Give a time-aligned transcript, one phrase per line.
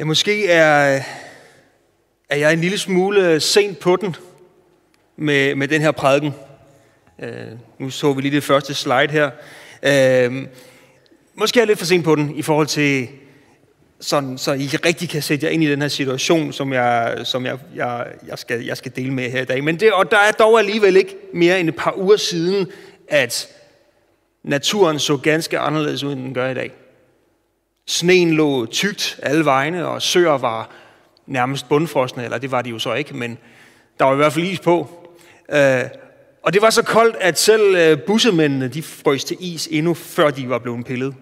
[0.00, 1.02] Ja, måske er,
[2.28, 4.16] er jeg en lille smule sent på den
[5.16, 6.34] med, med den her prædiken.
[7.18, 7.28] Uh,
[7.78, 9.30] nu så vi lige det første slide her.
[10.28, 10.34] Uh,
[11.34, 13.08] måske er jeg lidt for sent på den i forhold til,
[14.00, 17.46] sådan, så I rigtig kan sætte jer ind i den her situation, som jeg, som
[17.46, 19.64] jeg, jeg, jeg, skal, jeg skal dele med her i dag.
[19.64, 22.66] Men det, og der er dog alligevel ikke mere end et par uger siden,
[23.08, 23.48] at
[24.42, 26.72] naturen så ganske anderledes ud, end den gør i dag.
[27.86, 30.70] Sneen lå tykt alle vegne, og søer var
[31.26, 33.38] nærmest bundfrosne, eller det var de jo så ikke, men
[33.98, 34.88] der var i hvert fald is på.
[35.48, 35.82] Øh,
[36.42, 40.30] og det var så koldt, at selv øh, bussemændene de frøs til is endnu før
[40.30, 41.14] de var blevet pillet.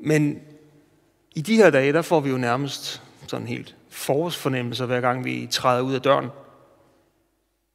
[0.00, 0.40] Men
[1.34, 5.48] i de her dage, der får vi jo nærmest sådan helt forårsfornemmelser, hver gang vi
[5.50, 6.26] træder ud af døren.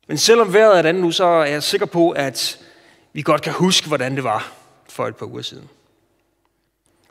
[0.08, 2.60] Men selvom vejret er et andet nu, så er jeg sikker på, at
[3.14, 4.52] vi godt kan huske, hvordan det var
[4.90, 5.70] for et par uger siden.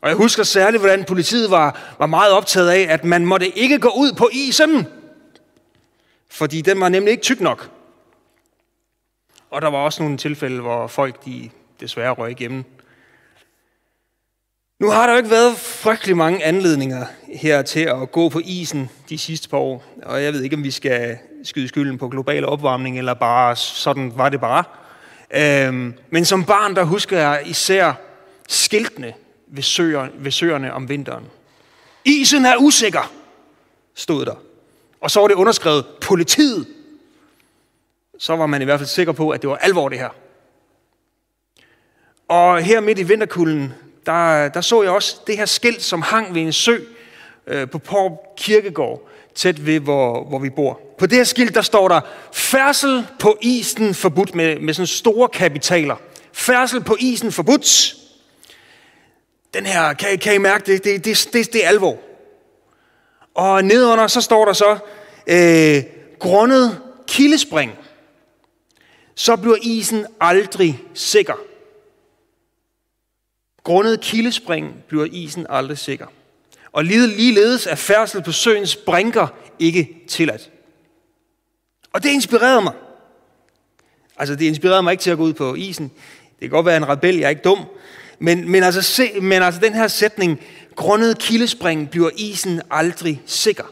[0.03, 3.79] Og jeg husker særligt, hvordan politiet var, var meget optaget af, at man måtte ikke
[3.79, 4.87] gå ud på isen,
[6.31, 7.71] fordi den var nemlig ikke tyk nok.
[9.51, 11.51] Og der var også nogle tilfælde, hvor folk de
[11.81, 12.65] desværre røg igennem.
[14.81, 18.91] Nu har der jo ikke været frygtelig mange anledninger her til at gå på isen
[19.09, 19.85] de sidste par år.
[20.03, 24.13] Og jeg ved ikke, om vi skal skyde skylden på global opvarmning, eller bare sådan
[24.17, 24.65] var det bare.
[25.35, 27.93] Øhm, men som barn, der husker jeg især
[28.49, 29.13] skiltene
[29.53, 31.25] ved, søer, ved søerne om vinteren.
[32.05, 33.13] Isen er usikker,
[33.95, 34.35] stod der.
[35.01, 36.67] Og så var det underskrevet politiet.
[38.19, 40.09] Så var man i hvert fald sikker på, at det var alvor det her.
[42.29, 43.75] Og her midt i vinterkulden,
[44.07, 46.79] der, der så jeg også det her skilt, som hang ved en sø
[47.47, 50.81] øh, på Porp Kirkegård, tæt ved, hvor, hvor vi bor.
[50.99, 52.01] På det her skilt, der står der,
[52.33, 55.97] færdsel på isen forbudt med, med sådan store kapitaler.
[56.33, 58.02] Færdsel på isen forbudt.
[59.55, 60.85] Den her, kan, kan I mærke det?
[60.85, 61.99] Det, det, det, det er alvor.
[63.35, 64.79] Og nedenunder, så står der så,
[65.27, 65.83] øh,
[66.19, 67.73] grundet kildespring,
[69.15, 71.35] så bliver isen aldrig sikker.
[73.65, 76.07] Grundet kildespring bliver isen aldrig sikker.
[76.73, 79.27] Og ligeledes er færdsel på søens brinker
[79.59, 80.51] ikke tilladt.
[81.93, 82.75] Og det inspirerede mig.
[84.17, 85.93] Altså, det inspirerede mig ikke til at gå ud på isen.
[86.31, 87.59] Det kan godt være en rebel, jeg er ikke dum.
[88.23, 90.41] Men, men, altså, se, men altså den her sætning,
[90.77, 93.65] grundet kildespring bliver isen aldrig sikker.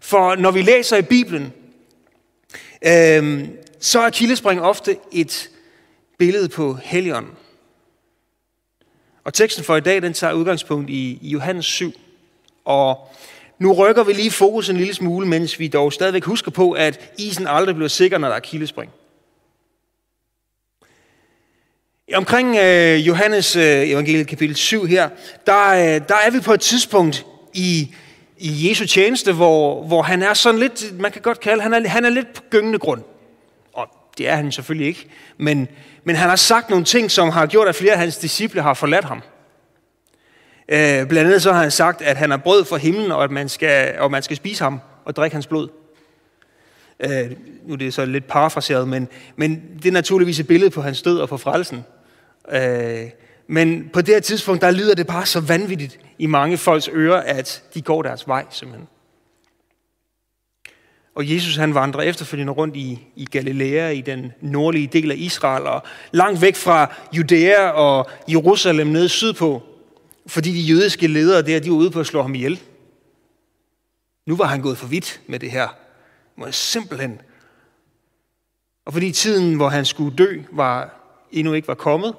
[0.00, 1.52] For når vi læser i Bibelen,
[2.86, 3.48] øh,
[3.80, 5.50] så er kildespring ofte et
[6.18, 7.32] billede på Helligånden.
[9.24, 11.92] Og teksten for i dag, den tager udgangspunkt i, i Johannes 7.
[12.64, 13.08] Og
[13.58, 17.14] nu rykker vi lige fokus en lille smule, mens vi dog stadigvæk husker på, at
[17.18, 18.92] isen aldrig bliver sikker, når der er kildespring.
[22.14, 25.08] Omkring øh, Johannes øh, evangeliet kapitel 7 her,
[25.46, 27.94] der, øh, der er vi på et tidspunkt i,
[28.38, 31.88] i Jesu tjeneste, hvor, hvor han er sådan lidt, man kan godt kalde, han er,
[31.88, 33.02] han er lidt på gyngende grund.
[33.72, 35.06] Og det er han selvfølgelig ikke.
[35.38, 35.68] Men,
[36.04, 38.74] men han har sagt nogle ting, som har gjort, at flere af hans disciple har
[38.74, 39.22] forladt ham.
[40.68, 43.30] Øh, blandt andet så har han sagt, at han er brød for himlen, og at
[43.30, 45.68] man skal, og man skal spise ham og drikke hans blod.
[47.00, 47.30] Øh,
[47.66, 51.02] nu er det så lidt parafraseret, men, men det er naturligvis et billede på hans
[51.02, 51.84] død og på frelsen.
[52.50, 53.10] Øh,
[53.46, 57.20] men på det her tidspunkt, der lyder det bare så vanvittigt i mange folks ører,
[57.20, 58.88] at de går deres vej simpelthen.
[61.14, 65.66] Og Jesus han vandrer efterfølgende rundt i, i Galilea, i den nordlige del af Israel,
[65.66, 65.82] og
[66.12, 69.62] langt væk fra Judæa og Jerusalem nede sydpå,
[70.26, 72.60] fordi de jødiske ledere der, de var ude på at slå ham ihjel.
[74.26, 75.68] Nu var han gået for vidt med det her.
[76.36, 77.20] Må jeg simpelthen.
[78.86, 81.00] Og fordi tiden, hvor han skulle dø, var,
[81.32, 82.14] endnu ikke var kommet,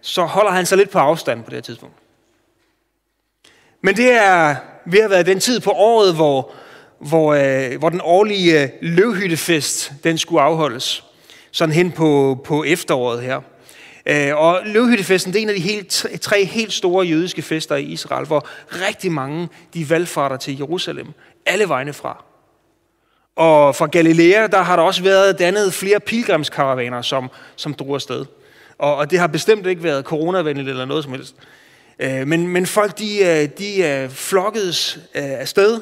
[0.00, 1.96] så holder han sig lidt på afstand på det her tidspunkt.
[3.82, 6.50] Men det er ved at være den tid på året, hvor,
[6.98, 11.04] hvor, øh, hvor den årlige øh, løvhyttefest den skulle afholdes.
[11.50, 13.40] Sådan hen på, på efteråret her.
[14.06, 17.82] Øh, og løvhyttefesten det er en af de helt, tre helt store jødiske fester i
[17.82, 21.06] Israel, hvor rigtig mange de valgfarter til Jerusalem,
[21.46, 22.24] alle vegne fra.
[23.36, 28.24] Og fra Galilea, der har der også været dannet flere pilgrimskaravaner, som, som drog afsted.
[28.78, 31.34] Og, og det har bestemt ikke været coronavenligt eller noget som helst.
[31.98, 35.80] Øh, men, men folk, de, øh, de øh, flokkedes øh, afsted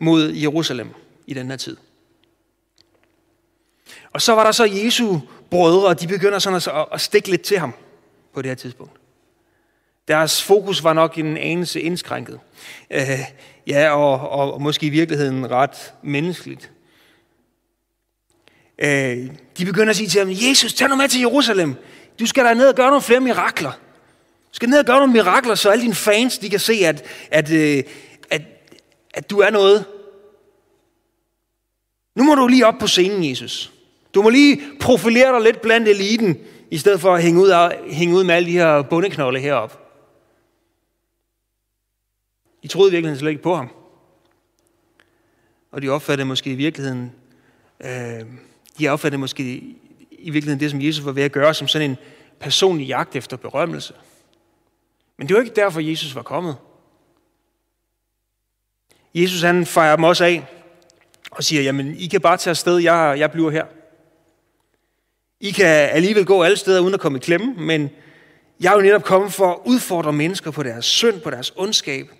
[0.00, 0.88] mod Jerusalem
[1.26, 1.76] i den her tid.
[4.12, 5.18] Og så var der så Jesu
[5.50, 7.74] brødre, og de begynder sådan at, at stikke lidt til ham
[8.34, 8.92] på det her tidspunkt.
[10.08, 12.40] Deres fokus var nok en anelse indskrænket.
[12.90, 13.20] Øh,
[13.66, 16.70] ja, og, og, og måske i virkeligheden ret menneskeligt.
[18.78, 21.76] Øh, de begynder at sige til ham, Jesus, tag nu med til Jerusalem.
[22.20, 23.70] Du skal der ned og gøre nogle flere mirakler.
[23.70, 27.04] Du skal ned og gøre nogle mirakler, så alle dine fans de kan se, at,
[27.30, 27.84] at, øh,
[28.30, 28.42] at,
[29.14, 29.84] at du er noget.
[32.14, 33.72] Nu må du lige op på scenen, Jesus.
[34.14, 36.38] Du må lige profilere dig lidt blandt eliten,
[36.70, 39.76] i stedet for at hænge ud, af, hænge ud med alle de her bundeknolde heroppe.
[42.62, 43.68] De troede virkelig slet ikke på ham.
[45.72, 47.12] Og de opfattede måske i virkeligheden,
[47.84, 48.26] øh,
[48.78, 49.76] de opfattede måske
[50.20, 51.96] i virkeligheden det, som Jesus var ved at gøre, som sådan en
[52.40, 53.94] personlig jagt efter berømmelse.
[55.18, 56.56] Men det var ikke derfor, Jesus var kommet.
[59.14, 60.46] Jesus han fejrer dem også af
[61.30, 63.64] og siger, jamen I kan bare tage afsted, jeg, jeg bliver her.
[65.40, 67.90] I kan alligevel gå alle steder uden at komme i klemme, men
[68.60, 72.10] jeg er jo netop kommet for at udfordre mennesker på deres synd, på deres ondskab.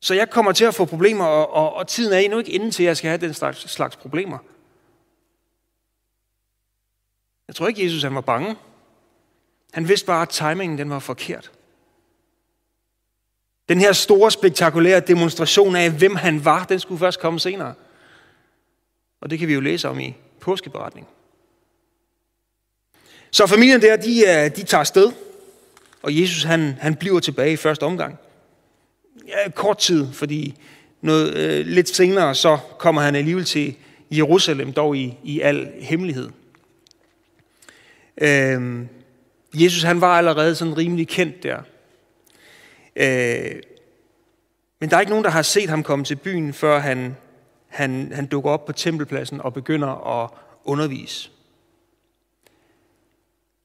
[0.00, 2.70] Så jeg kommer til at få problemer, og, og, og tiden er endnu ikke inden
[2.70, 4.38] til, at jeg skal have den slags, slags problemer.
[7.52, 8.56] Jeg tror ikke, Jesus han var bange.
[9.72, 11.50] Han vidste bare, at timingen den var forkert.
[13.68, 17.74] Den her store, spektakulære demonstration af, hvem han var, den skulle først komme senere.
[19.20, 21.10] Og det kan vi jo læse om i påskeberetningen.
[23.30, 25.12] Så familien der, de, øh, de tager sted,
[26.02, 28.18] og Jesus han, han bliver tilbage i første omgang.
[29.26, 30.54] Ja, kort tid, fordi
[31.00, 33.76] noget, øh, lidt senere så kommer han alligevel til
[34.10, 36.30] Jerusalem, dog i, i al hemmelighed.
[38.22, 38.86] Øh,
[39.54, 41.58] Jesus han var allerede sådan rimelig kendt der.
[42.96, 43.60] Øh,
[44.80, 47.16] men der er ikke nogen, der har set ham komme til byen, før han,
[47.68, 50.30] han, han dukker op på tempelpladsen og begynder at
[50.64, 51.30] undervise.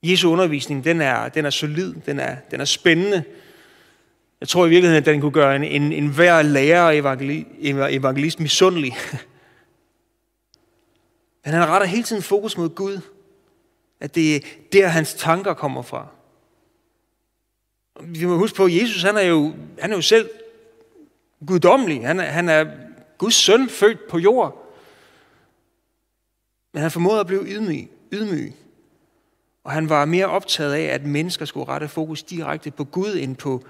[0.03, 3.23] Jesu undervisning, den er, den er solid, den er, den er spændende.
[4.41, 7.01] Jeg tror i virkeligheden, at den kunne gøre en, en, en hver lærer
[7.81, 8.93] og evangelist misundelig.
[11.45, 12.99] Men han retter hele tiden fokus mod Gud.
[13.99, 14.39] At det er
[14.71, 16.07] der, hans tanker kommer fra.
[18.01, 20.29] Vi må huske på, at Jesus han er jo, han er jo selv
[21.47, 22.07] guddommelig.
[22.07, 22.65] Han er, han er
[23.17, 24.73] Guds søn, født på jord.
[26.73, 27.89] Men han formåede at blive ydmyg.
[28.11, 28.53] ydmyg.
[29.63, 33.35] Og han var mere optaget af, at mennesker skulle rette fokus direkte på Gud, end
[33.35, 33.63] på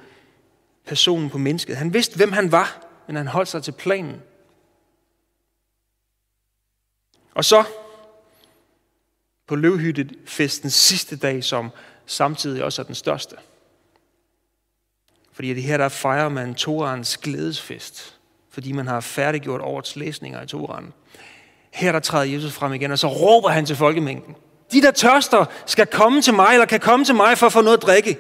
[0.86, 1.78] personen på mennesket.
[1.78, 4.22] Han vidste, hvem han var, men han holdt sig til planen.
[7.34, 7.64] Og så
[9.48, 11.70] på løvhyttefestens sidste dag, som
[12.06, 13.36] samtidig også er den største.
[15.34, 18.16] Fordi det her, der fejrer man Torans glædesfest,
[18.52, 20.94] fordi man har færdiggjort årets læsninger i Toran.
[21.72, 24.36] Her der træder Jesus frem igen, og så råber han til folkemængden.
[24.72, 27.62] De, der tørster, skal komme til mig, eller kan komme til mig for at få
[27.62, 28.18] noget at drikke.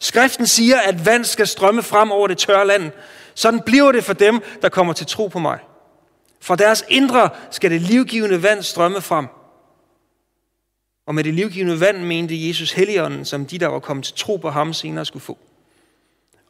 [0.00, 2.90] Skriften siger, at vand skal strømme frem over det tørre land.
[3.34, 5.58] Sådan bliver det for dem, der kommer til tro på mig.
[6.40, 9.26] For deres indre skal det livgivende vand strømme frem.
[11.06, 14.36] Og med det livgivende vand mente Jesus Helligånden, som de, der var kommet til tro
[14.36, 15.38] på ham, senere skulle få.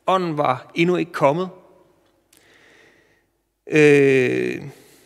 [0.07, 1.49] Ånden var endnu ikke kommet,
[3.67, 4.63] øh,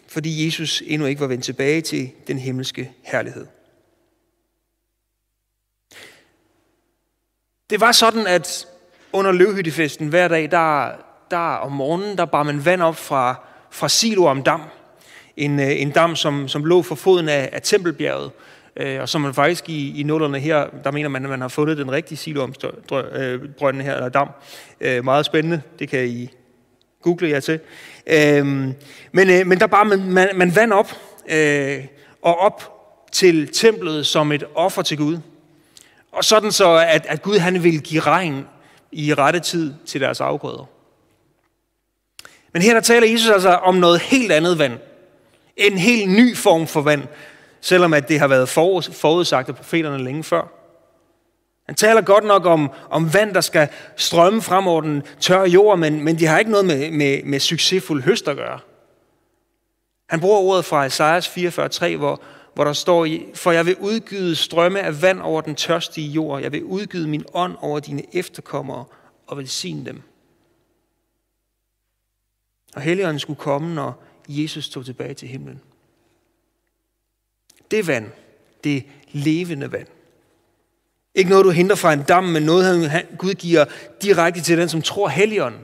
[0.09, 3.47] fordi Jesus endnu ikke var vendt tilbage til den himmelske herlighed.
[7.71, 8.67] Det var sådan, at
[9.13, 10.93] under løvhyttefesten hver dag, der,
[11.31, 13.35] der om morgenen, der bar man vand op fra,
[13.71, 14.63] fra Siloam Dam.
[15.37, 18.31] En, øh, en dam, som, som lå for foden af, af Tempelbjerget.
[18.79, 21.49] Øh, og som man faktisk i, i nullerne her, der mener man, at man har
[21.49, 24.29] fundet den rigtige Siloam-brønden øh, her, eller dam.
[24.81, 26.31] Øh, meget spændende, det kan I
[27.03, 27.61] google jer til.
[28.07, 28.47] Øh,
[29.13, 30.93] men, øh, men der bare, man, man, man vand op,
[31.29, 31.85] øh,
[32.23, 32.75] og op
[33.13, 35.19] til templet som et offer til Gud.
[36.13, 38.47] Og sådan så, at, at Gud han vil give regn
[38.93, 40.69] i rette tid til deres afgrøder.
[42.53, 44.79] Men her der taler Jesus altså om noget helt andet vand.
[45.57, 47.03] En helt ny form for vand,
[47.61, 48.49] selvom at det har været
[48.93, 50.59] forudsagt af profeterne længe før.
[51.67, 55.79] Han taler godt nok om, om vand, der skal strømme frem over den tørre jord,
[55.79, 58.59] men, men de har ikke noget med, med, med succesfuld høst at gøre.
[60.09, 62.21] Han bruger ordet fra Esajas 44.3, hvor,
[62.55, 66.43] hvor der står, for jeg vil udgyde strømme af vand over den tørstige jord.
[66.43, 68.85] Jeg vil udgyde min ånd over dine efterkommere
[69.27, 70.03] og velsigne dem.
[72.75, 75.61] Og Helligånden skulle komme, når Jesus tog tilbage til himlen.
[77.71, 78.11] Det vand,
[78.65, 79.87] det levende vand.
[81.15, 83.65] Ikke noget, du henter fra en dam, men noget, Gud giver
[84.03, 85.61] direkte til den, som tror Helligånden.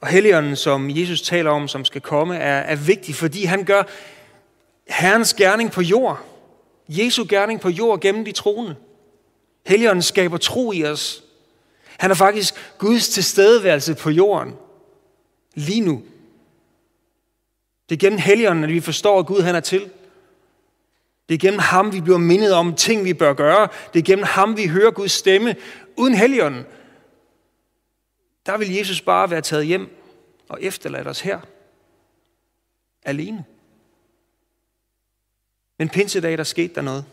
[0.00, 3.82] Og Helligånden, som Jesus taler om, som skal komme, er, er vigtig, fordi han gør
[4.88, 6.20] Herrens gerning på jord.
[6.88, 8.76] Jesu gerning på jord gennem de troende.
[9.66, 11.24] Helligånden skaber tro i os.
[11.98, 14.54] Han er faktisk Guds tilstedeværelse på jorden.
[15.54, 16.02] Lige nu.
[17.88, 19.90] Det er gennem Helligånden, at vi forstår, at Gud han er til.
[21.28, 23.68] Det er gennem ham, vi bliver mindet om ting, vi bør gøre.
[23.92, 25.56] Det er gennem ham, vi hører Guds stemme.
[25.96, 26.64] Uden helligånden,
[28.46, 29.96] der vil Jesus bare være taget hjem
[30.48, 31.40] og efterladt os her.
[33.04, 33.44] Alene.
[35.78, 37.04] Men pinsedag, der skete der noget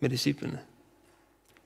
[0.00, 0.60] med disciplene.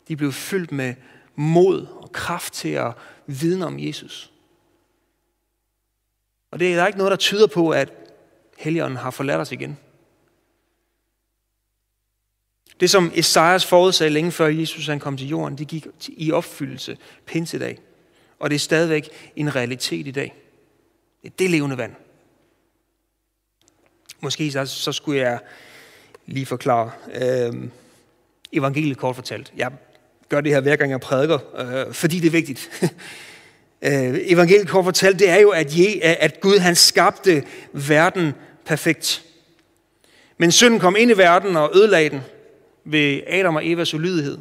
[0.09, 0.95] De blev fyldt med
[1.35, 2.93] mod og kraft til at
[3.27, 4.33] vidne om Jesus.
[6.55, 7.93] Og det er der ikke noget, der tyder på, at
[8.59, 9.79] Helligånden har forladt os igen.
[12.81, 16.99] Det, som Esajas forudsagde længe før Jesus han kom til jorden, det gik i opfyldelse
[17.27, 17.79] pinsedag.
[18.39, 20.35] Og det er stadigvæk en realitet i dag.
[21.23, 21.95] Det er det levende vand.
[24.21, 25.39] Måske så, så skulle jeg
[26.27, 27.69] lige forklare øh,
[28.53, 29.53] evangeliet kort fortalt.
[29.57, 29.73] Jeg
[30.29, 32.71] gør det her hver gang jeg prædiker, øh, fordi det er vigtigt.
[33.85, 38.33] øh, evangeliet kort fortalt, det er jo, at, Je, at Gud han skabte verden
[38.65, 39.25] perfekt.
[40.39, 42.21] Men synden kom ind i verden og ødelagde den
[42.85, 44.39] ved Adam og Evas ulydighed.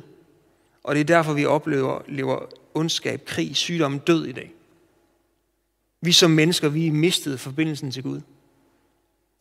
[0.83, 2.39] Og det er derfor, vi oplever lever
[2.73, 4.53] ondskab, krig, sygdom, død i dag.
[6.01, 8.21] Vi som mennesker, vi mistede forbindelsen til Gud.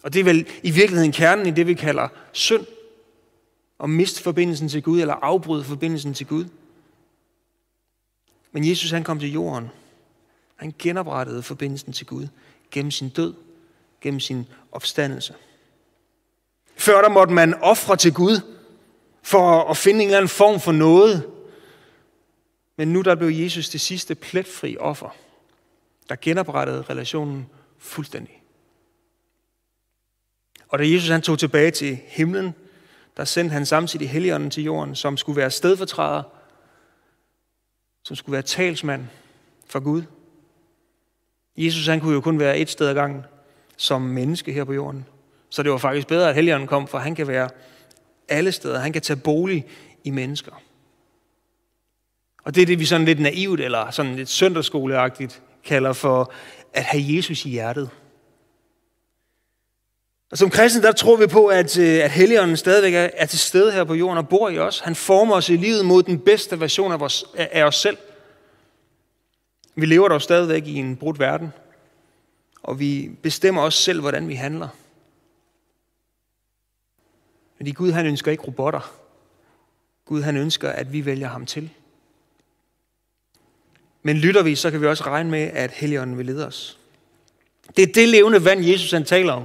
[0.03, 2.67] Og det er vel i virkeligheden kernen i det, vi kalder synd.
[3.83, 6.45] At miste forbindelsen til Gud, eller afbryde forbindelsen til Gud.
[8.53, 9.69] Men Jesus han kom til jorden.
[10.63, 12.29] Han genoprettede forbindelsen til Gud
[12.71, 13.35] gennem sin død,
[14.01, 15.35] gennem sin opstandelse.
[16.77, 18.41] Før der måtte man ofre til Gud
[19.23, 21.31] for at finde en eller anden form for noget.
[22.77, 25.17] Men nu der blev Jesus det sidste pletfri offer,
[26.09, 27.47] der genoprettede relationen
[27.79, 28.43] fuldstændig.
[30.69, 32.55] Og da Jesus han tog tilbage til himlen,
[33.17, 36.23] der sendte han samtidig Helligånden til jorden, som skulle være stedfortræder,
[38.05, 39.07] som skulle være talsmand
[39.67, 40.03] for Gud.
[41.57, 43.25] Jesus han kunne jo kun være et sted ad gangen
[43.77, 45.07] som menneske her på jorden.
[45.51, 47.49] Så det var faktisk bedre, at Helligånden kom, for han kan være
[48.29, 48.79] alle steder.
[48.79, 49.67] Han kan tage bolig
[50.05, 50.63] i mennesker.
[52.45, 56.33] Og det er det, vi sådan lidt naivt eller sådan lidt søndagsskoleagtigt kalder for
[56.73, 57.91] at have Jesus i hjertet.
[60.31, 63.39] Og som kristne, der tror vi på, at, øh, at Helligånden stadigvæk er, er til
[63.39, 64.81] stede her på jorden og bor i os.
[64.81, 67.97] Han former os i livet mod den bedste version af, vores, af os selv.
[69.75, 71.53] Vi lever dog stadigvæk i en brudt verden,
[72.63, 74.69] og vi bestemmer os selv, hvordan vi handler.
[77.57, 78.95] Fordi Gud han ønsker ikke robotter.
[80.05, 81.71] Gud han ønsker, at vi vælger ham til.
[84.03, 86.79] Men lytter vi, så kan vi også regne med, at Helligånden vil lede os.
[87.77, 89.45] Det er det levende vand, Jesus han taler om.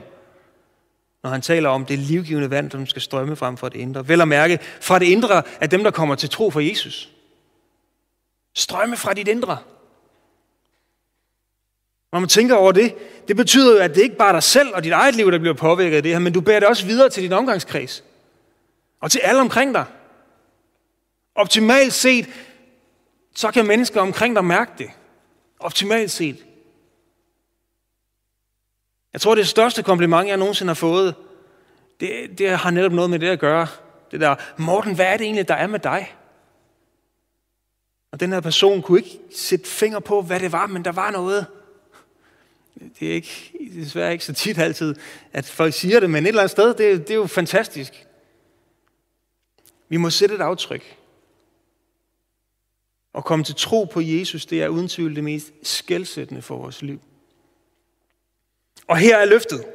[1.23, 4.07] Når han taler om det livgivende vand, som skal strømme frem fra det indre.
[4.07, 7.11] Vel at mærke, fra det indre af dem, der kommer til tro for Jesus.
[8.55, 9.57] Strømme fra dit indre.
[12.11, 12.95] Når man tænker over det,
[13.27, 15.39] det betyder jo, at det ikke bare er dig selv og dit eget liv, der
[15.39, 18.03] bliver påvirket af det her, men du bærer det også videre til din omgangskreds.
[19.01, 19.85] Og til alle omkring dig.
[21.35, 22.29] Optimalt set,
[23.35, 24.89] så kan mennesker omkring dig mærke det.
[25.59, 26.45] Optimalt set.
[29.13, 31.15] Jeg tror, det største kompliment, jeg nogensinde har fået,
[31.99, 33.67] det, det har netop noget med det at gøre.
[34.11, 36.15] Det der, Morten, hvad er det egentlig, der er med dig?
[38.11, 41.11] Og den her person kunne ikke sætte finger på, hvad det var, men der var
[41.11, 41.45] noget.
[42.99, 44.95] Det er ikke, desværre ikke så tit altid,
[45.33, 48.05] at folk siger det, men et eller andet sted, det, det er jo fantastisk.
[49.89, 50.97] Vi må sætte et aftryk.
[53.13, 56.81] Og komme til tro på Jesus, det er uden tvivl det mest skældsættende for vores
[56.81, 57.01] liv.
[58.87, 59.65] Og her er løftet.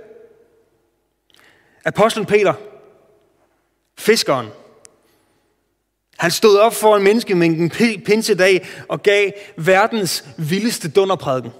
[1.84, 2.54] Apostlen Peter,
[3.98, 4.48] fiskeren,
[6.18, 7.70] han stod op for en menneskemængden
[8.04, 11.50] pinsedag og gav verdens vildeste dunderprædiken,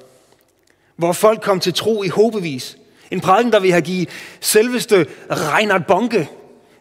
[1.02, 2.76] hvor folk kom til tro i håbevis.
[3.10, 4.08] En prædiken, der vil have givet
[4.40, 6.28] selveste Reinhard Bonke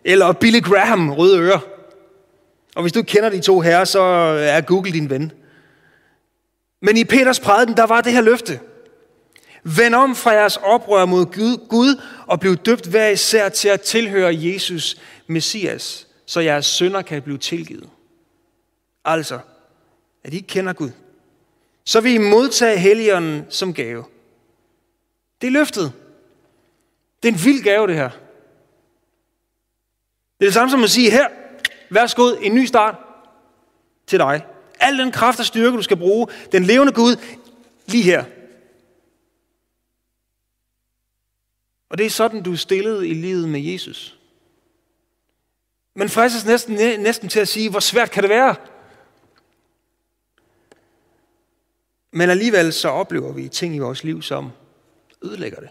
[0.04, 1.60] eller Billy Graham røde ører.
[2.76, 4.02] Og hvis du kender de to herrer, så
[4.40, 5.32] er Google din ven.
[6.82, 8.60] Men i Peters prædiken, der var det her løfte.
[9.64, 11.26] Vend om fra jeres oprør mod
[11.68, 14.98] Gud og bliv døbt hver især til at tilhøre Jesus,
[15.28, 17.90] Messias, så jeres sønder kan blive tilgivet.
[19.06, 19.40] Altså,
[20.24, 20.90] at I ikke kender Gud.
[21.86, 24.04] Så vil I modtage helligånden som gave.
[25.42, 25.94] Det er løftet.
[27.24, 28.10] Det er en vild gave, det her.
[30.40, 31.30] Det er det samme som at sige, her,
[31.90, 32.96] værsgo, en ny start
[34.08, 34.46] til dig.
[34.80, 37.16] Al den kraft og styrke, du skal bruge, den levende Gud,
[37.86, 38.26] lige her.
[41.90, 44.18] Og det er sådan, du er stillet i livet med Jesus.
[45.94, 48.56] Man fristes næsten, næsten til at sige, hvor svært kan det være?
[52.12, 54.52] Men alligevel så oplever vi ting i vores liv, som
[55.24, 55.70] ødelægger det.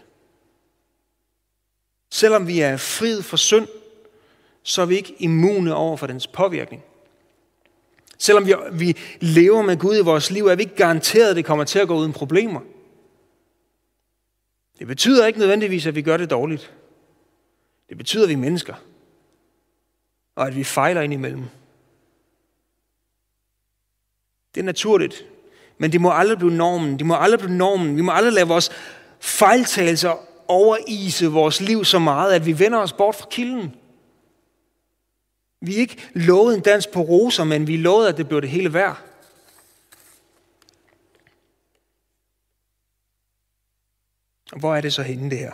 [2.09, 3.67] Selvom vi er frid for synd,
[4.63, 6.83] så er vi ikke immune over for dens påvirkning.
[8.17, 11.45] Selvom vi, vi lever med Gud i vores liv, er vi ikke garanteret, at det
[11.45, 12.61] kommer til at gå uden problemer.
[14.79, 16.73] Det betyder ikke nødvendigvis, at vi gør det dårligt.
[17.89, 18.73] Det betyder, at vi er mennesker.
[20.35, 21.45] Og at vi fejler indimellem.
[24.55, 25.25] Det er naturligt.
[25.77, 26.99] Men det må aldrig blive normen.
[26.99, 27.97] Det må aldrig blive normen.
[27.97, 28.69] Vi må aldrig lade vores
[29.21, 33.75] fejltagelser overise vores liv så meget, at vi vender os bort fra kilden.
[35.61, 38.49] Vi er ikke lovet en dans på roser, men vi lovede, at det blev det
[38.49, 39.01] hele værd.
[44.59, 45.53] Hvor er det så henne, det her?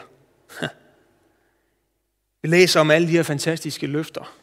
[2.41, 4.35] Vi læser om alle de her fantastiske løfter.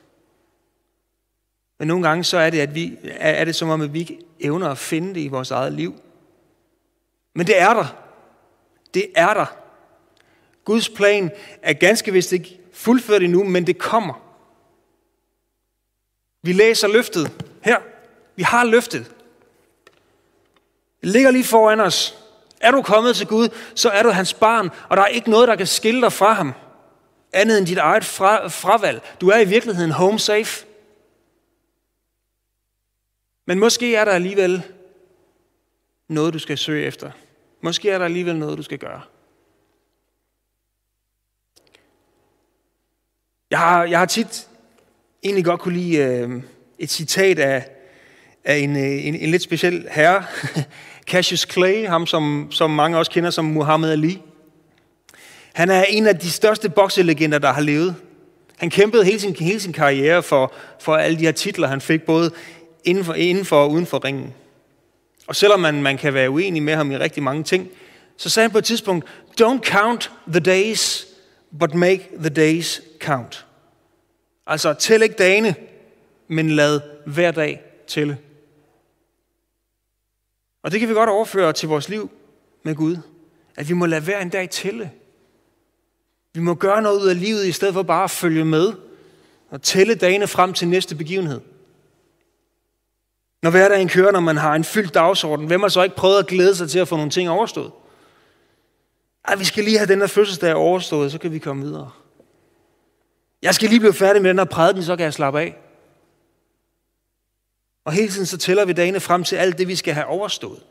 [1.78, 4.19] Men nogle gange så er det, at vi, er det som om, at vi ikke
[4.40, 6.00] evner at finde det i vores eget liv.
[7.35, 8.04] Men det er der.
[8.95, 9.47] Det er der.
[10.65, 11.31] Guds plan
[11.63, 14.15] er ganske vist ikke fuldført endnu, men det kommer.
[16.43, 17.81] Vi læser løftet her.
[18.37, 19.13] Vi har løftet.
[21.01, 22.19] Det ligger lige foran os.
[22.61, 25.49] Er du kommet til Gud, så er du hans barn, og der er ikke noget,
[25.49, 26.53] der kan skille dig fra ham,
[27.33, 29.03] andet end dit eget fra, fravalg.
[29.21, 30.67] Du er i virkeligheden home safe.
[33.47, 34.63] Men måske er der alligevel
[36.09, 37.11] noget, du skal søge efter.
[37.64, 39.00] Måske er der alligevel noget, du skal gøre.
[43.50, 44.49] Jeg har, jeg har tit
[45.23, 46.42] egentlig godt kunne lide øh,
[46.78, 47.68] et citat af,
[48.44, 50.25] af en, øh, en, en lidt speciel herre,
[51.11, 54.23] Cassius Clay, ham som, som mange også kender som Muhammad Ali.
[55.52, 57.94] Han er en af de største bokselegender, der har levet.
[58.56, 62.02] Han kæmpede hele sin, hele sin karriere for, for alle de her titler, han fik,
[62.02, 62.30] både
[62.85, 64.35] inden for, inden for og uden for ringen.
[65.26, 67.69] Og selvom man, man kan være uenig med ham i rigtig mange ting,
[68.16, 69.09] så sagde han på et tidspunkt,
[69.40, 71.07] Don't count the days,
[71.59, 73.47] but make the days count.
[74.47, 75.54] Altså, tæl ikke dagene,
[76.28, 78.19] men lad hver dag tælle.
[80.62, 82.11] Og det kan vi godt overføre til vores liv
[82.62, 82.96] med Gud.
[83.57, 84.90] At vi må lade hver en dag tælle.
[86.35, 88.72] Vi må gøre noget ud af livet, i stedet for bare at følge med
[89.51, 91.40] og tælle dagene frem til næste begivenhed.
[93.44, 96.26] Når hverdagen kører, når man har en fyldt dagsorden, hvem har så ikke prøvet at
[96.26, 97.72] glæde sig til at få nogle ting overstået?
[99.28, 101.90] Ej, vi skal lige have den her fødselsdag overstået, så kan vi komme videre.
[103.42, 105.57] Jeg skal lige blive færdig med den her prædiken, så kan jeg slappe af.
[107.85, 110.62] Og hele tiden så tæller vi dagene frem til alt det, vi skal have overstået.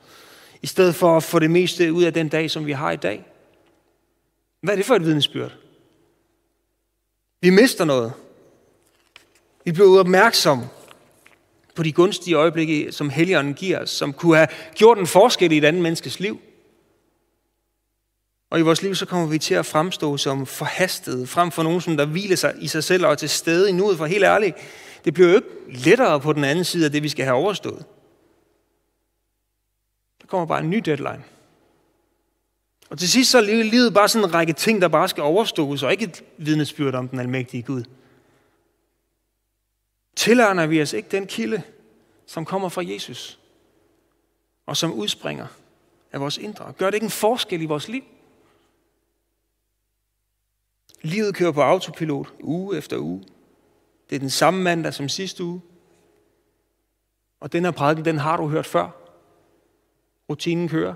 [0.61, 2.97] I stedet for at få det meste ud af den dag, som vi har i
[2.97, 3.25] dag.
[4.61, 5.51] Hvad er det for et vidnesbyrd?
[7.41, 8.13] Vi mister noget.
[9.65, 10.69] Vi bliver uopmærksomme
[11.75, 15.57] på de gunstige øjeblikke, som Helligånden giver os, som kunne have gjort en forskel i
[15.57, 16.39] et andet menneskes liv.
[18.49, 21.81] Og i vores liv, så kommer vi til at fremstå som forhastede, frem for nogen,
[21.81, 23.97] som der hviler sig i sig selv og er til stede i nuet.
[23.97, 24.57] For helt ærligt,
[25.05, 27.85] det bliver jo ikke lettere på den anden side af det, vi skal have overstået.
[30.21, 31.23] Der kommer bare en ny deadline.
[32.89, 35.83] Og til sidst så er livet bare sådan en række ting, der bare skal overstås,
[35.83, 37.83] og ikke et vidnesbyrd om den almægtige Gud.
[40.15, 41.63] Tilegner vi os ikke den kilde,
[42.25, 43.39] som kommer fra Jesus,
[44.65, 45.47] og som udspringer
[46.11, 46.73] af vores indre?
[46.77, 48.03] Gør det ikke en forskel i vores liv?
[51.01, 53.23] Livet kører på autopilot uge efter uge.
[54.09, 55.61] Det er den samme mandag som sidste uge.
[57.39, 58.89] Og den her prædiken, den har du hørt før.
[60.29, 60.93] Rutinen kører.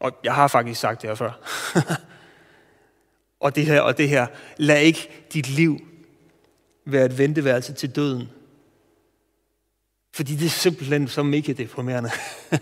[0.00, 1.32] Og jeg har faktisk sagt det her før.
[3.44, 4.26] og det her, og det her.
[4.56, 5.78] Lad ikke dit liv
[6.86, 8.28] være et venteværelse til døden.
[10.14, 12.10] Fordi det er simpelthen så mega deprimerende.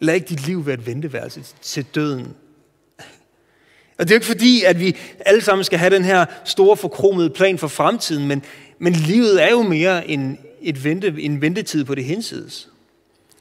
[0.00, 2.36] Lad ikke dit liv være et venteværelse til døden.
[3.98, 6.76] Og det er jo ikke fordi, at vi alle sammen skal have den her store
[6.76, 8.42] forkromede plan for fremtiden, men,
[8.78, 12.68] men livet er jo mere end et vente, en ventetid på det hinsides.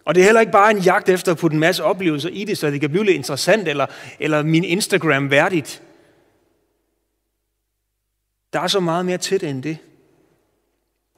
[0.06, 2.44] Og det er heller ikke bare en jagt efter at putte en masse oplevelser i
[2.44, 3.86] det, så det kan blive lidt interessant, eller,
[4.20, 5.82] eller min Instagram værdigt.
[8.54, 9.78] Der er så meget mere til det end det.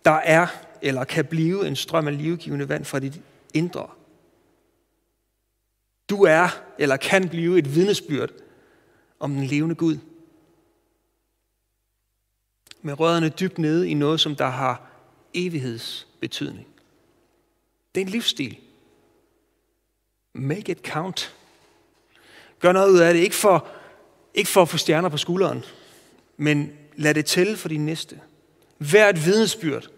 [0.06, 0.48] Der er,
[0.82, 3.22] eller kan blive, en strøm af livgivende vand fra dit
[3.54, 3.90] indre.
[6.10, 8.30] Du er, eller kan blive et vidnesbyrd
[9.20, 9.98] om den levende Gud.
[12.82, 14.92] Med rødderne dybt nede i noget, som der har
[15.34, 16.68] evighedsbetydning.
[17.96, 18.58] Det er en livsstil.
[20.34, 21.36] Make it count.
[22.60, 23.20] Gør noget ud af det.
[23.20, 23.68] Ikke for,
[24.34, 25.64] ikke for at få stjerner på skulderen,
[26.38, 28.20] men lad det tælle for din næste.
[28.80, 29.90] Vær et.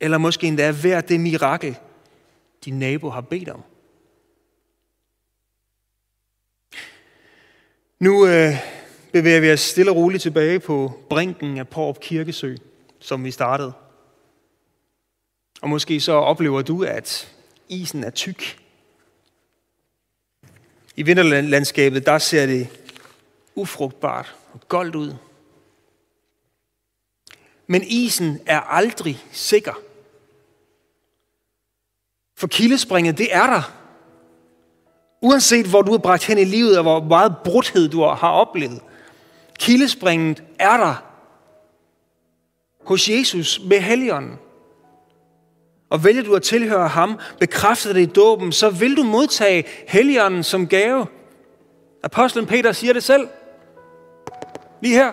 [0.00, 1.76] Eller måske endda vær det mirakel,
[2.64, 3.62] din nabo har bedt om.
[8.00, 8.54] Nu øh,
[9.12, 12.56] bevæger vi os stille og roligt tilbage på brinken af Porp Kirkesø,
[12.98, 13.72] som vi startede.
[15.60, 17.32] Og måske så oplever du, at
[17.68, 18.58] isen er tyk.
[20.96, 22.68] I vinterlandskabet, der ser det
[23.60, 25.14] ufrugtbart og goldt ud.
[27.66, 29.74] Men isen er aldrig sikker.
[32.36, 33.72] For kildespringet, det er der.
[35.22, 38.80] Uanset hvor du er bragt hen i livet, og hvor meget brudhed du har oplevet.
[39.58, 41.04] Kildespringet er der
[42.84, 44.38] hos Jesus med helligånden.
[45.90, 50.42] Og vælger du at tilhøre ham, bekræfter det i dåben, så vil du modtage helligånden
[50.42, 51.06] som gave.
[52.02, 53.28] Apostlen Peter siger det selv.
[54.80, 55.12] Lige her.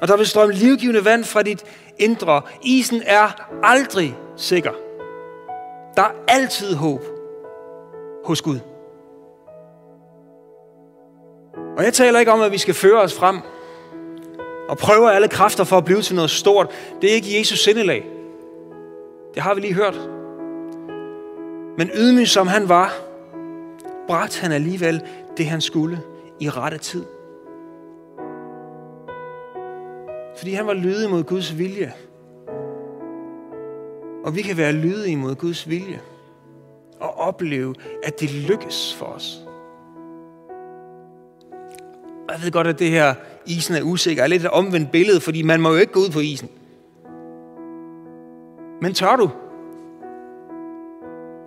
[0.00, 1.64] Og der vil strømme livgivende vand fra dit
[1.98, 2.42] indre.
[2.62, 4.72] Isen er aldrig sikker.
[5.96, 7.04] Der er altid håb
[8.24, 8.58] hos Gud.
[11.76, 13.40] Og jeg taler ikke om, at vi skal føre os frem
[14.68, 16.70] og prøve alle kræfter for at blive til noget stort.
[17.02, 18.06] Det er ikke Jesus sindelag.
[19.34, 19.96] Det har vi lige hørt.
[21.78, 22.92] Men ydmyg som han var,
[24.06, 25.02] bragte han alligevel
[25.36, 26.00] det, han skulle
[26.40, 27.04] i rette tid.
[30.36, 31.92] Fordi han var lydig mod Guds vilje.
[34.24, 36.00] Og vi kan være lydige mod Guds vilje.
[37.00, 39.40] Og opleve, at det lykkes for os.
[42.30, 43.14] Jeg ved godt, at det her
[43.46, 44.22] isen er usikker.
[44.22, 46.48] er lidt et omvendt billede, fordi man må jo ikke gå ud på isen.
[48.82, 49.30] Men tør du?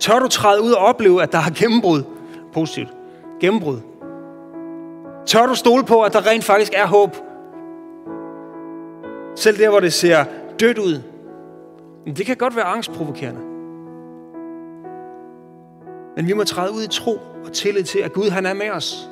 [0.00, 2.02] Tør du træde ud og opleve, at der er gennembrud?
[2.52, 2.88] Positivt.
[3.40, 3.80] Gennembrud.
[5.26, 7.16] Tør du stole på, at der rent faktisk er håb?
[9.38, 10.24] Selv der, hvor det ser
[10.60, 11.02] dødt ud.
[12.16, 13.40] Det kan godt være angstprovokerende.
[16.16, 18.70] Men vi må træde ud i tro og tillid til, at Gud han er med
[18.70, 19.10] os.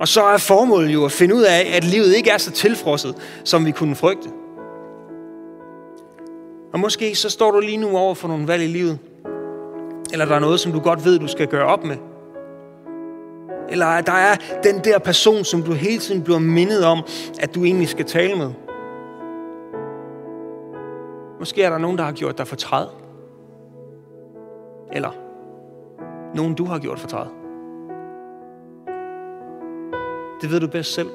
[0.00, 3.14] Og så er formålet jo at finde ud af, at livet ikke er så tilfrosset,
[3.44, 4.28] som vi kunne frygte.
[6.72, 8.98] Og måske så står du lige nu over for nogle valg i livet.
[10.12, 11.96] Eller der er noget, som du godt ved, du skal gøre op med.
[13.68, 17.02] Eller der er den der person, som du hele tiden bliver mindet om,
[17.40, 18.50] at du egentlig skal tale med.
[21.40, 22.86] Måske er der nogen, der har gjort dig fortræd.
[24.92, 25.10] Eller
[26.34, 27.26] nogen, du har gjort fortræd.
[30.42, 31.08] Det ved du bedst selv.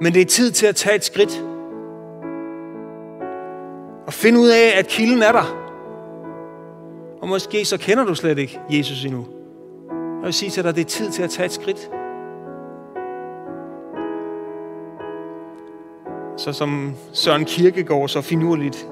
[0.00, 1.44] Men det er tid til at tage et skridt.
[4.06, 5.56] Og finde ud af, at kilden er der.
[7.22, 9.26] Og måske så kender du slet ikke Jesus endnu.
[9.90, 11.90] Og jeg vil sige til dig, at det er tid til at tage et skridt.
[16.40, 18.86] Så som Søren Kirkegaard så finurligt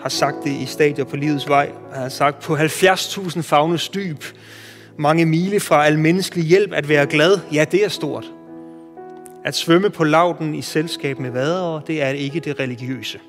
[0.00, 4.24] har sagt det i Stadier på livets vej, han har sagt, på 70.000 fagnes dyb,
[4.96, 8.32] mange mile fra al menneskelig hjælp at være glad, ja, det er stort.
[9.44, 13.20] At svømme på lauten i selskab med vadere, det er ikke det religiøse.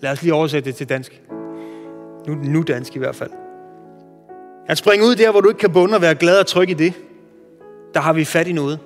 [0.00, 1.22] Lad os lige oversætte det til dansk.
[2.26, 3.30] Nu, nu dansk i hvert fald.
[4.66, 6.74] At springe ud der, hvor du ikke kan bunde og være glad og tryg i
[6.74, 6.92] det,
[7.94, 8.78] der har vi fat i noget.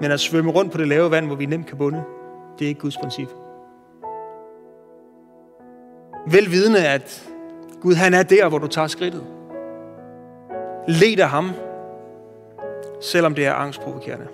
[0.00, 2.02] Men at svømme rundt på det lave vand, hvor vi nemt kan bunde,
[2.58, 3.28] det er ikke Guds princip.
[6.26, 7.28] Velvidende, at
[7.80, 9.26] Gud han er der, hvor du tager skridtet.
[10.88, 11.50] Led af ham,
[13.00, 14.26] selvom det er angstprovokerende.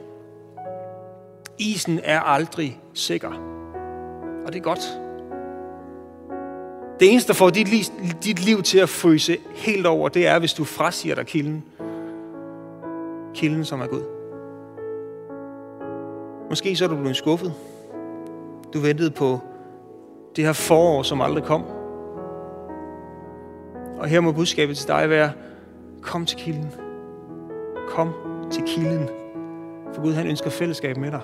[1.59, 3.31] Isen er aldrig sikker.
[4.47, 5.01] Og det er godt.
[7.01, 7.83] Det eneste, der får dit liv,
[8.25, 11.65] dit liv til at fryse helt over, det er, hvis du frasiger dig kilden.
[13.35, 14.18] Kilden, som er Gud.
[16.49, 17.55] Måske så er du blevet skuffet.
[18.75, 19.39] Du ventede på
[20.37, 21.65] det her forår, som aldrig kom.
[23.99, 25.33] Og her må budskabet til dig være,
[26.03, 26.71] kom til kilden.
[27.89, 28.13] Kom
[28.51, 29.09] til kilden.
[29.95, 31.21] For Gud han ønsker fællesskab med dig.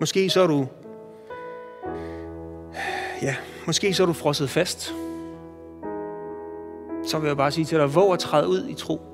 [0.00, 0.66] Måske så er du
[3.22, 4.94] ja, måske så er du frosset fast.
[7.04, 9.09] Så vil jeg bare sige til dig, våg at træde ud i tro.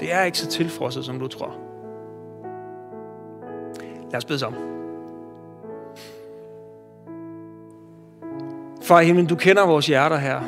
[0.00, 1.54] Det er ikke så tilfrosset, som du tror.
[4.10, 4.62] Lad os bede sammen.
[8.82, 10.40] Far i himlen, du kender vores hjerter her,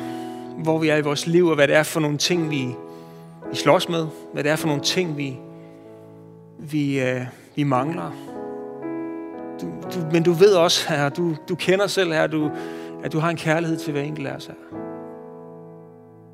[0.63, 2.75] hvor vi er i vores liv, og hvad det er for nogle ting, vi,
[3.49, 5.37] vi slås med, hvad det er for nogle ting, vi,
[6.59, 7.21] vi, øh,
[7.55, 8.11] vi mangler.
[9.61, 12.51] Du, du, men du ved også, her, du, du kender selv her, du,
[13.03, 14.53] at du har en kærlighed til hver enkelt af os her.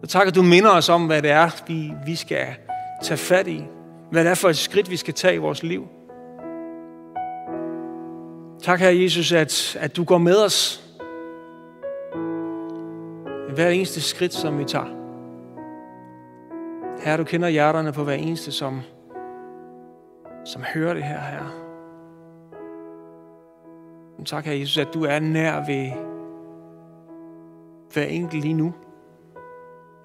[0.02, 2.46] Og tak, at du minder os om, hvad det er, vi, vi skal
[3.04, 3.64] tage fat i.
[4.12, 5.88] Hvad det er for et skridt, vi skal tage i vores liv.
[8.62, 10.80] Tak, Herre Jesus, at, at du går med os.
[13.54, 14.86] hver eneste skridt, som vi tager.
[17.04, 18.82] Herre, du kender hjerterne på hver eneste, som,
[20.46, 21.52] som hører det her, herre.
[24.18, 25.92] Men tak, herre Jesus, at du er nær ved
[27.94, 28.74] hver enkelt lige nu.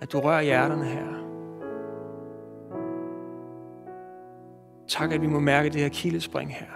[0.01, 1.28] At du rører hjerterne her.
[4.99, 6.67] Tak, at vi må mærke det her kildespring her.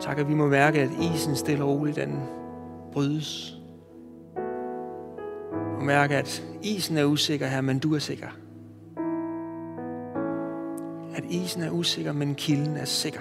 [0.00, 2.22] Tak, at vi må mærke, at isen stille og roligt, den
[2.92, 3.56] brydes.
[5.76, 8.28] Og mærke, at isen er usikker her, men du er sikker.
[11.14, 13.20] At isen er usikker, men kilden er sikker.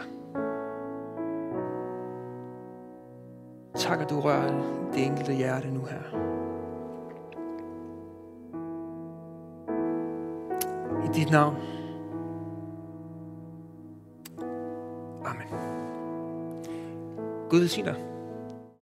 [3.75, 6.17] Tak, at du rører det enkelte hjerte nu her.
[11.05, 11.55] I dit navn.
[17.49, 18.16] Gud velsigne dig.